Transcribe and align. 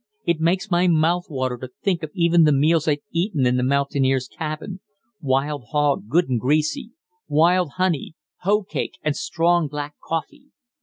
It 0.25 0.39
makes 0.39 0.71
my 0.71 0.87
mouth 0.87 1.25
water 1.29 1.59
to 1.59 1.69
think 1.83 2.01
of 2.01 2.09
even 2.15 2.41
the 2.41 2.51
meals 2.51 2.87
I've 2.87 3.03
eaten 3.11 3.45
in 3.45 3.55
the 3.57 3.61
mountaineers' 3.61 4.27
cabins 4.27 4.79
wild 5.21 5.65
hog, 5.73 6.07
good 6.09 6.27
and 6.27 6.39
greasy; 6.39 6.93
wild 7.27 7.73
honey, 7.73 8.15
hoecake, 8.37 8.97
and 9.03 9.15
strong 9.15 9.67
black 9.67 9.93
coffee. 10.03 10.45